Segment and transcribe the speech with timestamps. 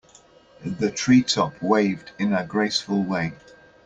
[0.65, 3.33] The tree top waved in a graceful way.